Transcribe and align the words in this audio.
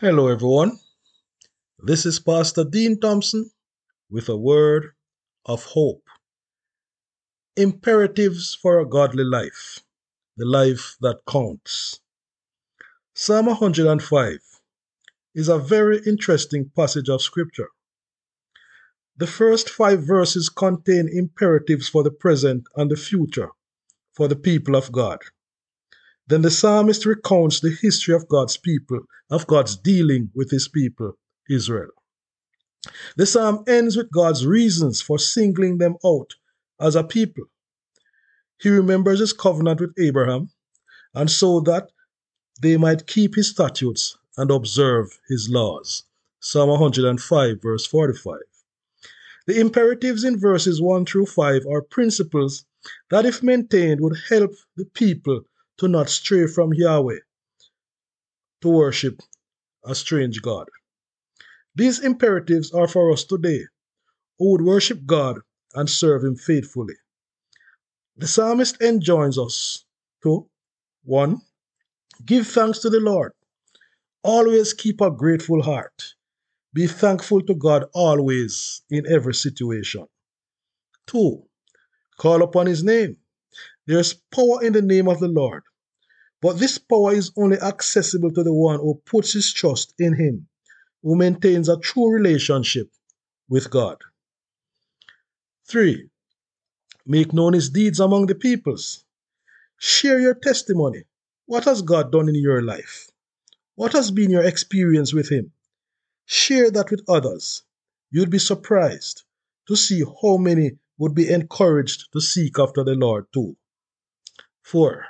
Hello, 0.00 0.26
everyone. 0.26 0.80
This 1.78 2.04
is 2.04 2.18
Pastor 2.18 2.64
Dean 2.64 2.98
Thompson 2.98 3.52
with 4.10 4.28
a 4.28 4.36
word 4.36 4.90
of 5.46 5.62
hope. 5.62 6.02
Imperatives 7.56 8.58
for 8.60 8.80
a 8.80 8.88
godly 8.88 9.22
life, 9.22 9.84
the 10.36 10.46
life 10.46 10.96
that 11.00 11.20
counts. 11.28 12.00
Psalm 13.14 13.46
105 13.46 14.40
is 15.32 15.48
a 15.48 15.58
very 15.58 16.00
interesting 16.04 16.72
passage 16.74 17.08
of 17.08 17.22
Scripture. 17.22 17.68
The 19.16 19.28
first 19.28 19.70
five 19.70 20.04
verses 20.04 20.48
contain 20.48 21.08
imperatives 21.08 21.88
for 21.88 22.02
the 22.02 22.10
present 22.10 22.64
and 22.74 22.90
the 22.90 22.96
future 22.96 23.50
for 24.12 24.26
the 24.26 24.34
people 24.34 24.74
of 24.74 24.90
God. 24.90 25.20
Then 26.26 26.42
the 26.42 26.50
psalmist 26.50 27.04
recounts 27.04 27.60
the 27.60 27.76
history 27.82 28.14
of 28.14 28.28
God's 28.28 28.56
people, 28.56 29.00
of 29.30 29.46
God's 29.46 29.76
dealing 29.76 30.30
with 30.34 30.50
his 30.50 30.68
people, 30.68 31.18
Israel. 31.50 31.90
The 33.16 33.26
psalm 33.26 33.64
ends 33.66 33.96
with 33.96 34.10
God's 34.10 34.46
reasons 34.46 35.00
for 35.00 35.18
singling 35.18 35.78
them 35.78 35.96
out 36.04 36.34
as 36.80 36.96
a 36.96 37.04
people. 37.04 37.44
He 38.58 38.70
remembers 38.70 39.20
his 39.20 39.32
covenant 39.32 39.80
with 39.80 39.92
Abraham, 39.98 40.50
and 41.14 41.30
so 41.30 41.60
that 41.60 41.90
they 42.60 42.76
might 42.76 43.06
keep 43.06 43.34
his 43.34 43.50
statutes 43.50 44.16
and 44.36 44.50
observe 44.50 45.18
his 45.28 45.48
laws. 45.50 46.04
Psalm 46.40 46.70
105, 46.70 47.60
verse 47.62 47.86
45. 47.86 48.38
The 49.46 49.60
imperatives 49.60 50.24
in 50.24 50.38
verses 50.38 50.80
1 50.80 51.04
through 51.04 51.26
5 51.26 51.66
are 51.66 51.82
principles 51.82 52.64
that, 53.10 53.26
if 53.26 53.42
maintained, 53.42 54.00
would 54.00 54.16
help 54.28 54.52
the 54.76 54.86
people 54.86 55.42
to 55.78 55.88
not 55.88 56.08
stray 56.08 56.46
from 56.46 56.72
Yahweh 56.72 57.18
to 58.62 58.68
worship 58.68 59.20
a 59.84 59.94
strange 59.94 60.40
God. 60.42 60.66
These 61.74 62.00
imperatives 62.00 62.72
are 62.72 62.88
for 62.88 63.12
us 63.12 63.24
today 63.24 63.60
who 64.38 64.52
would 64.52 64.62
worship 64.62 65.04
God 65.06 65.40
and 65.74 65.88
serve 65.88 66.24
Him 66.24 66.36
faithfully. 66.36 66.94
The 68.16 68.28
psalmist 68.28 68.80
enjoins 68.80 69.38
us 69.38 69.84
to 70.22 70.48
1. 71.04 71.40
Give 72.24 72.46
thanks 72.46 72.78
to 72.80 72.90
the 72.90 73.00
Lord. 73.00 73.32
Always 74.22 74.72
keep 74.72 75.00
a 75.00 75.10
grateful 75.10 75.62
heart. 75.62 76.14
Be 76.72 76.86
thankful 76.86 77.42
to 77.42 77.54
God 77.54 77.84
always 77.92 78.82
in 78.90 79.04
every 79.06 79.34
situation. 79.34 80.06
2. 81.08 81.42
Call 82.18 82.42
upon 82.42 82.66
His 82.66 82.82
name. 82.82 83.16
There 83.86 83.98
is 83.98 84.14
power 84.14 84.62
in 84.62 84.72
the 84.72 84.82
name 84.82 85.08
of 85.08 85.20
the 85.20 85.28
Lord. 85.28 85.62
But 86.40 86.58
this 86.58 86.78
power 86.78 87.14
is 87.14 87.32
only 87.36 87.58
accessible 87.58 88.30
to 88.32 88.42
the 88.42 88.52
one 88.52 88.78
who 88.78 89.00
puts 89.06 89.32
his 89.32 89.52
trust 89.52 89.94
in 89.98 90.14
Him, 90.14 90.46
who 91.02 91.16
maintains 91.16 91.68
a 91.68 91.78
true 91.78 92.10
relationship 92.10 92.90
with 93.48 93.70
God. 93.70 93.98
3. 95.66 96.08
Make 97.06 97.32
known 97.32 97.52
His 97.52 97.70
deeds 97.70 98.00
among 98.00 98.26
the 98.26 98.34
peoples. 98.34 99.04
Share 99.78 100.20
your 100.20 100.34
testimony. 100.34 101.04
What 101.46 101.64
has 101.64 101.82
God 101.82 102.12
done 102.12 102.28
in 102.28 102.34
your 102.34 102.62
life? 102.62 103.10
What 103.74 103.92
has 103.92 104.10
been 104.10 104.30
your 104.30 104.44
experience 104.44 105.12
with 105.12 105.30
Him? 105.30 105.52
Share 106.26 106.70
that 106.70 106.90
with 106.90 107.04
others. 107.08 107.62
You'd 108.10 108.30
be 108.30 108.38
surprised 108.38 109.24
to 109.66 109.76
see 109.76 110.04
how 110.22 110.38
many 110.38 110.78
would 110.96 111.14
be 111.14 111.30
encouraged 111.30 112.12
to 112.12 112.20
seek 112.20 112.58
after 112.58 112.84
the 112.84 112.94
Lord 112.94 113.26
too. 113.32 113.56
4. 114.64 115.04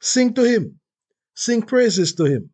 Sing 0.00 0.34
to 0.34 0.42
Him. 0.42 0.80
Sing 1.34 1.62
praises 1.62 2.14
to 2.14 2.24
Him. 2.24 2.50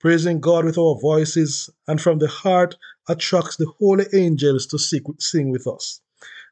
Praising 0.00 0.40
God 0.40 0.64
with 0.64 0.78
our 0.78 0.98
voices 1.00 1.70
and 1.86 2.00
from 2.00 2.18
the 2.18 2.28
heart 2.28 2.76
attracts 3.08 3.56
the 3.56 3.66
holy 3.78 4.06
angels 4.12 4.66
to 4.66 4.78
sing 4.78 5.50
with 5.50 5.66
us. 5.66 6.00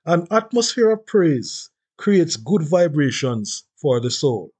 An 0.04 0.26
atmosphere 0.30 0.90
of 0.90 1.06
praise 1.06 1.70
creates 1.96 2.36
good 2.36 2.62
vibrations 2.62 3.64
for 3.80 4.00
the 4.00 4.10
soul. 4.10 4.52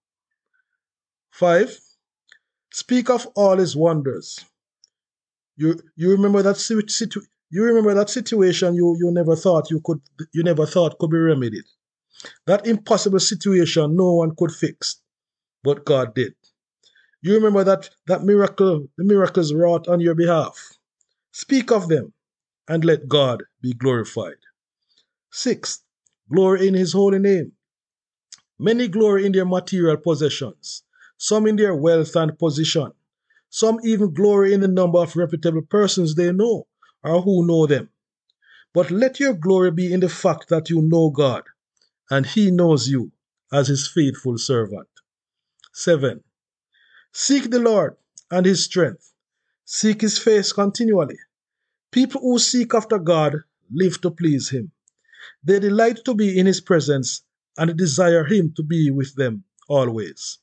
5. 1.30 1.78
Speak 2.72 3.08
of 3.08 3.26
all 3.34 3.56
his 3.56 3.76
wonders. 3.76 4.44
You 5.56 5.78
you 5.96 6.10
remember 6.10 6.42
that 6.42 6.56
situ, 6.58 7.20
you 7.50 7.62
remember 7.62 7.94
that 7.94 8.10
situation 8.10 8.74
you, 8.74 8.96
you 8.98 9.10
never 9.10 9.34
thought 9.34 9.70
you 9.70 9.80
could 9.84 10.00
you 10.32 10.42
never 10.42 10.66
thought 10.66 10.98
could 10.98 11.10
be 11.10 11.18
remedied. 11.18 11.64
That 12.46 12.66
impossible 12.66 13.20
situation 13.20 13.96
no 13.96 14.14
one 14.14 14.34
could 14.36 14.52
fix, 14.52 15.00
but 15.62 15.84
God 15.84 16.14
did. 16.14 16.34
You 17.22 17.34
remember 17.34 17.64
that 17.64 17.90
that 18.06 18.22
miracle, 18.22 18.88
the 18.96 19.04
miracles 19.04 19.52
wrought 19.52 19.88
on 19.88 20.00
your 20.00 20.14
behalf. 20.14 20.78
Speak 21.32 21.72
of 21.72 21.88
them 21.88 22.12
and 22.68 22.84
let 22.84 23.08
God 23.08 23.44
be 23.60 23.72
glorified. 23.72 24.38
Six, 25.30 25.82
glory 26.32 26.68
in 26.68 26.74
his 26.74 26.92
holy 26.92 27.18
name. 27.18 27.52
Many 28.58 28.88
glory 28.88 29.26
in 29.26 29.32
their 29.32 29.44
material 29.44 29.96
possessions, 29.96 30.82
some 31.18 31.46
in 31.46 31.56
their 31.56 31.74
wealth 31.74 32.16
and 32.16 32.38
position. 32.38 32.92
Some 33.50 33.78
even 33.84 34.12
glory 34.14 34.52
in 34.54 34.60
the 34.60 34.68
number 34.68 34.98
of 34.98 35.16
reputable 35.16 35.62
persons 35.62 36.14
they 36.14 36.32
know 36.32 36.66
or 37.02 37.22
who 37.22 37.46
know 37.46 37.66
them. 37.66 37.90
But 38.72 38.90
let 38.90 39.20
your 39.20 39.34
glory 39.34 39.70
be 39.70 39.92
in 39.92 40.00
the 40.00 40.08
fact 40.08 40.48
that 40.48 40.68
you 40.70 40.82
know 40.82 41.10
God 41.10 41.44
and 42.10 42.26
he 42.26 42.50
knows 42.50 42.88
you 42.88 43.12
as 43.52 43.68
his 43.68 43.88
faithful 43.88 44.38
servant. 44.38 44.88
7. 45.72 46.22
Seek 47.12 47.50
the 47.50 47.58
Lord 47.58 47.96
and 48.30 48.46
his 48.46 48.64
strength. 48.64 49.12
Seek 49.64 50.00
his 50.00 50.18
face 50.18 50.52
continually. 50.52 51.18
People 51.90 52.20
who 52.20 52.38
seek 52.38 52.74
after 52.74 52.98
God 52.98 53.36
live 53.70 54.00
to 54.02 54.10
please 54.10 54.50
him. 54.50 54.72
They 55.42 55.58
delight 55.58 56.04
to 56.04 56.14
be 56.14 56.38
in 56.38 56.46
his 56.46 56.60
presence 56.60 57.22
and 57.56 57.76
desire 57.76 58.24
him 58.24 58.52
to 58.56 58.62
be 58.62 58.90
with 58.90 59.14
them 59.14 59.44
always. 59.68 60.38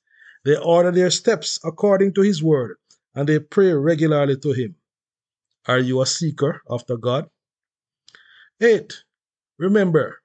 They 0.46 0.58
order 0.58 0.92
their 0.92 1.10
steps 1.10 1.60
according 1.64 2.14
to 2.16 2.22
his 2.22 2.44
word 2.44 2.78
and 3.16 3.30
they 3.30 3.40
pray 3.40 3.74
regularly 3.74 4.38
to 4.38 4.52
Him. 4.54 4.76
Are 5.68 5.80
you 5.80 6.02
a 6.02 6.06
seeker 6.06 6.62
after 6.70 6.98
God? 6.98 7.30
8. 8.60 9.04
Remember, 9.58 10.22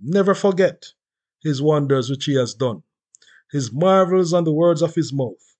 never 0.00 0.34
forget 0.34 0.86
His 1.42 1.62
wonders 1.62 2.10
which 2.10 2.24
He 2.24 2.34
has 2.34 2.54
done, 2.54 2.82
His 3.50 3.72
marvels 3.72 4.32
and 4.32 4.46
the 4.46 4.52
words 4.52 4.82
of 4.82 4.94
His 4.94 5.12
mouth. 5.12 5.56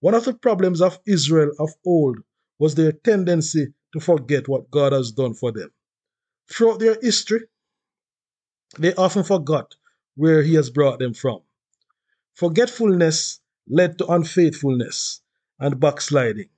One 0.00 0.14
of 0.14 0.24
the 0.24 0.34
problems 0.34 0.80
of 0.80 0.98
Israel 1.06 1.50
of 1.58 1.70
old 1.84 2.18
was 2.58 2.74
their 2.74 2.92
tendency 2.92 3.74
to 3.92 4.00
forget 4.00 4.48
what 4.48 4.70
God 4.70 4.92
has 4.92 5.12
done 5.12 5.34
for 5.34 5.52
them. 5.52 5.70
Throughout 6.50 6.80
their 6.80 6.98
history, 7.00 7.42
they 8.78 8.94
often 8.94 9.24
forgot 9.24 9.74
where 10.14 10.42
He 10.42 10.54
has 10.54 10.70
brought 10.70 10.98
them 10.98 11.14
from. 11.14 11.40
Forgetfulness 12.34 13.40
led 13.68 13.98
to 13.98 14.06
unfaithfulness, 14.06 15.20
and 15.60 15.80
backsliding. 15.80 16.48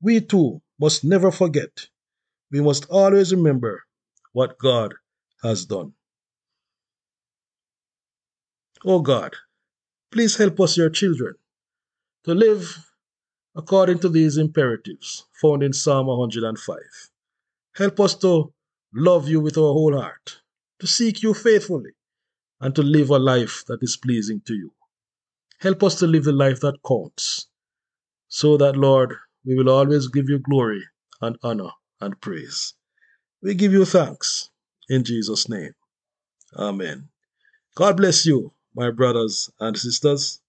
We 0.00 0.20
too 0.20 0.62
must 0.80 1.04
never 1.04 1.30
forget. 1.30 1.88
We 2.50 2.60
must 2.60 2.86
always 2.90 3.32
remember 3.32 3.84
what 4.32 4.58
God 4.58 4.94
has 5.42 5.66
done. 5.66 5.94
Oh 8.84 9.00
God, 9.00 9.36
please 10.10 10.36
help 10.36 10.58
us, 10.60 10.76
your 10.76 10.90
children, 10.90 11.34
to 12.24 12.34
live 12.34 12.90
according 13.54 14.00
to 14.00 14.08
these 14.08 14.38
imperatives 14.38 15.26
found 15.40 15.62
in 15.62 15.72
Psalm 15.72 16.08
105. 16.08 16.78
Help 17.76 18.00
us 18.00 18.16
to 18.16 18.52
love 18.92 19.28
you 19.28 19.40
with 19.40 19.56
our 19.56 19.72
whole 19.72 19.96
heart, 19.96 20.40
to 20.80 20.86
seek 20.86 21.22
you 21.22 21.32
faithfully, 21.32 21.92
and 22.60 22.74
to 22.74 22.82
live 22.82 23.10
a 23.10 23.18
life 23.18 23.64
that 23.68 23.82
is 23.82 23.96
pleasing 23.96 24.40
to 24.46 24.54
you. 24.54 24.72
Help 25.60 25.84
us 25.84 25.94
to 26.00 26.06
live 26.08 26.24
the 26.24 26.32
life 26.32 26.60
that 26.60 26.82
counts 26.84 27.46
so 28.28 28.56
that, 28.56 28.76
Lord, 28.76 29.14
we 29.44 29.54
will 29.54 29.70
always 29.70 30.08
give 30.08 30.28
you 30.28 30.40
glory 30.40 30.82
and 31.20 31.38
honor 31.44 31.70
and 32.00 32.20
praise. 32.20 32.74
We 33.42 33.54
give 33.54 33.72
you 33.72 33.84
thanks 33.84 34.50
in 34.88 35.04
Jesus' 35.04 35.48
name. 35.48 35.74
Amen. 36.56 37.10
God 37.74 37.96
bless 37.96 38.26
you, 38.26 38.52
my 38.74 38.90
brothers 38.90 39.50
and 39.60 39.76
sisters. 39.78 40.40